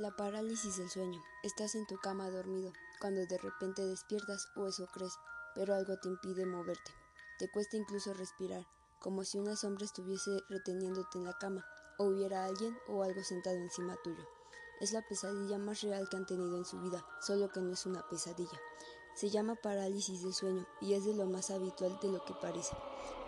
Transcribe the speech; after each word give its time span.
La 0.00 0.16
parálisis 0.16 0.78
del 0.78 0.88
sueño. 0.88 1.22
Estás 1.42 1.74
en 1.74 1.86
tu 1.86 1.98
cama 1.98 2.30
dormido, 2.30 2.72
cuando 3.02 3.26
de 3.26 3.36
repente 3.36 3.84
despiertas 3.84 4.48
o 4.56 4.66
eso 4.66 4.86
crees, 4.94 5.12
pero 5.54 5.74
algo 5.74 5.98
te 5.98 6.08
impide 6.08 6.46
moverte. 6.46 6.90
Te 7.38 7.50
cuesta 7.50 7.76
incluso 7.76 8.14
respirar, 8.14 8.66
como 8.98 9.24
si 9.24 9.36
una 9.36 9.56
sombra 9.56 9.84
estuviese 9.84 10.30
reteniéndote 10.48 11.18
en 11.18 11.24
la 11.24 11.36
cama, 11.36 11.66
o 11.98 12.04
hubiera 12.04 12.46
alguien 12.46 12.74
o 12.88 13.02
algo 13.02 13.22
sentado 13.22 13.58
encima 13.58 13.94
tuyo. 14.02 14.26
Es 14.80 14.92
la 14.92 15.06
pesadilla 15.06 15.58
más 15.58 15.82
real 15.82 16.08
que 16.08 16.16
han 16.16 16.24
tenido 16.24 16.56
en 16.56 16.64
su 16.64 16.80
vida, 16.80 17.04
solo 17.20 17.50
que 17.50 17.60
no 17.60 17.74
es 17.74 17.84
una 17.84 18.00
pesadilla. 18.08 18.58
Se 19.14 19.28
llama 19.28 19.54
parálisis 19.54 20.22
del 20.22 20.32
sueño 20.32 20.66
y 20.80 20.94
es 20.94 21.04
de 21.04 21.12
lo 21.12 21.26
más 21.26 21.50
habitual 21.50 21.98
de 22.00 22.08
lo 22.08 22.24
que 22.24 22.32
parece. 22.40 22.74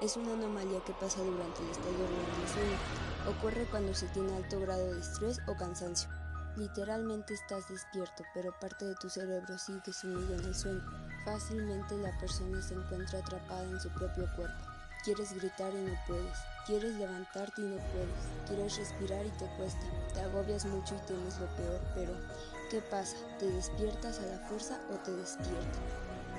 Es 0.00 0.16
una 0.16 0.34
anomalía 0.34 0.84
que 0.84 0.92
pasa 0.92 1.20
durante 1.20 1.64
el 1.64 1.70
estado 1.70 1.90
del 1.90 2.48
sueño. 2.48 2.78
Ocurre 3.26 3.66
cuando 3.72 3.92
se 3.92 4.06
tiene 4.10 4.36
alto 4.36 4.60
grado 4.60 4.94
de 4.94 5.00
estrés 5.00 5.40
o 5.48 5.56
cansancio. 5.56 6.19
Literalmente 6.56 7.34
estás 7.34 7.68
despierto, 7.68 8.24
pero 8.34 8.52
parte 8.58 8.84
de 8.84 8.94
tu 8.96 9.08
cerebro 9.08 9.56
sigue 9.56 9.92
sumido 9.92 10.34
en 10.34 10.44
el 10.44 10.54
sueño. 10.54 10.82
Fácilmente 11.24 11.96
la 11.98 12.16
persona 12.18 12.60
se 12.60 12.74
encuentra 12.74 13.20
atrapada 13.20 13.62
en 13.62 13.80
su 13.80 13.88
propio 13.90 14.28
cuerpo. 14.34 14.64
Quieres 15.04 15.32
gritar 15.32 15.72
y 15.72 15.80
no 15.80 15.94
puedes. 16.06 16.36
Quieres 16.66 16.94
levantarte 16.96 17.62
y 17.62 17.64
no 17.64 17.76
puedes. 17.76 18.48
Quieres 18.48 18.76
respirar 18.76 19.24
y 19.24 19.30
te 19.30 19.46
cuesta. 19.56 19.80
Te 20.12 20.20
agobias 20.20 20.66
mucho 20.66 20.96
y 20.96 21.06
temes 21.06 21.38
lo 21.38 21.46
peor, 21.56 21.80
pero 21.94 22.12
¿qué 22.68 22.80
pasa? 22.82 23.16
¿Te 23.38 23.46
despiertas 23.46 24.18
a 24.18 24.26
la 24.26 24.38
fuerza 24.48 24.78
o 24.92 24.96
te 24.96 25.12
despiertan? 25.12 25.82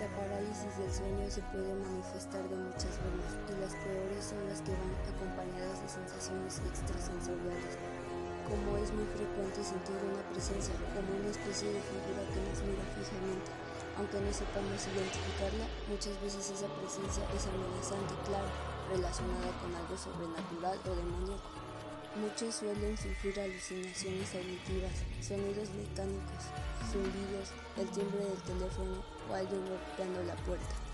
La 0.00 0.08
parálisis 0.14 0.76
del 0.78 0.92
sueño 0.92 1.30
se 1.30 1.42
puede 1.52 1.74
manifestar 1.74 2.46
de 2.48 2.56
muchas 2.56 2.94
formas 3.00 3.32
y 3.48 3.60
las 3.60 3.74
peores 3.82 4.24
son 4.24 4.46
las 4.46 4.60
que 4.60 4.72
van 4.72 4.92
acompañadas 5.08 5.82
de 5.82 5.88
sensaciones 5.88 6.60
extrasensoriales 6.68 7.76
como 8.46 8.78
es 8.78 8.94
muy 8.94 9.06
frecuente 9.10 9.58
sentir 9.62 9.98
una 10.06 10.22
presencia, 10.30 10.74
como 10.94 11.10
una 11.18 11.30
especie 11.30 11.74
de 11.74 11.82
figura 11.82 12.22
que 12.30 12.40
nos 12.46 12.58
mira 12.62 12.86
fijamente. 12.94 13.50
Aunque 13.98 14.20
no 14.22 14.30
sepamos 14.30 14.78
identificarla, 14.86 15.66
muchas 15.90 16.14
veces 16.22 16.46
esa 16.54 16.70
presencia 16.78 17.26
es 17.34 17.42
amenazante, 17.50 18.14
claro, 18.28 18.46
relacionada 18.92 19.50
con 19.58 19.74
algo 19.74 19.96
sobrenatural 19.98 20.78
o 20.86 20.90
demoníaco. 20.94 21.50
Muchos 22.14 22.62
suelen 22.62 22.96
sufrir 22.96 23.34
alucinaciones 23.40 24.30
auditivas, 24.34 24.94
sonidos 25.20 25.68
mecánicos, 25.74 26.48
zumbidos, 26.88 27.50
el 27.76 27.88
timbre 27.90 28.24
del 28.24 28.42
teléfono 28.46 29.02
o 29.28 29.34
alguien 29.34 29.64
golpeando 29.66 30.22
la 30.24 30.36
puerta 30.46 30.85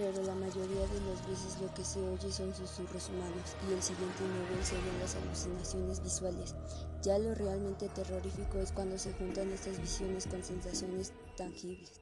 pero 0.00 0.22
la 0.22 0.34
mayoría 0.34 0.86
de 0.86 1.00
las 1.02 1.28
veces 1.28 1.60
lo 1.60 1.72
que 1.74 1.84
se 1.84 2.00
oye 2.00 2.32
son 2.32 2.54
susurros 2.54 3.10
humanos 3.10 3.54
y 3.68 3.74
el 3.74 3.82
siguiente 3.82 4.22
nivel 4.22 4.64
serían 4.64 4.98
las 4.98 5.14
alucinaciones 5.14 6.02
visuales. 6.02 6.54
Ya 7.02 7.18
lo 7.18 7.34
realmente 7.34 7.86
terrorífico 7.90 8.58
es 8.60 8.72
cuando 8.72 8.96
se 8.96 9.12
juntan 9.12 9.52
estas 9.52 9.78
visiones 9.78 10.26
con 10.26 10.42
sensaciones 10.42 11.12
tangibles. 11.36 12.00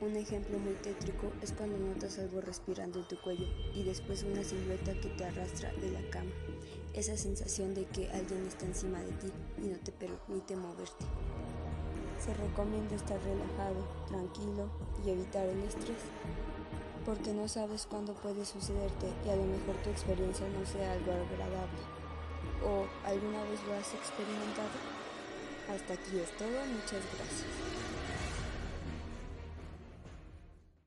Un 0.00 0.14
ejemplo 0.16 0.56
muy 0.60 0.74
tétrico 0.74 1.32
es 1.42 1.50
cuando 1.50 1.78
notas 1.78 2.20
algo 2.20 2.40
respirando 2.40 3.00
en 3.00 3.08
tu 3.08 3.20
cuello 3.20 3.46
y 3.74 3.82
después 3.82 4.22
una 4.22 4.44
silueta 4.44 4.92
que 5.00 5.08
te 5.08 5.24
arrastra 5.24 5.72
de 5.72 5.90
la 5.90 6.10
cama. 6.10 6.30
Esa 6.94 7.16
sensación 7.16 7.74
de 7.74 7.86
que 7.86 8.08
alguien 8.12 8.46
está 8.46 8.66
encima 8.66 9.00
de 9.00 9.12
ti 9.14 9.32
y 9.58 9.66
no 9.66 9.78
te 9.78 9.90
permite 9.90 10.54
moverte. 10.54 11.06
Se 12.24 12.34
recomienda 12.34 12.94
estar 12.94 13.20
relajado, 13.20 13.84
tranquilo 14.06 14.70
y 15.04 15.10
evitar 15.10 15.48
el 15.48 15.58
estrés 15.64 15.98
porque 17.04 17.32
no 17.32 17.48
sabes 17.48 17.86
cuándo 17.88 18.12
puede 18.14 18.44
sucederte 18.44 19.06
y 19.24 19.30
a 19.30 19.36
lo 19.36 19.44
mejor 19.44 19.76
tu 19.82 19.90
experiencia 19.90 20.46
no 20.48 20.64
sea 20.66 20.92
algo 20.92 21.12
agradable. 21.12 21.82
¿O 22.64 22.86
alguna 23.06 23.42
vez 23.44 23.60
lo 23.66 23.74
has 23.74 23.92
experimentado? 23.94 24.78
Hasta 25.68 25.94
aquí 25.94 26.18
es 26.18 26.30
todo, 26.36 26.58
muchas 26.66 27.02
gracias. 27.16 27.71